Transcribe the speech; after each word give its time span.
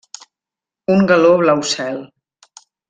Un 0.95 1.05
galó 1.13 1.31
blau 1.43 1.63
cel. 1.75 2.05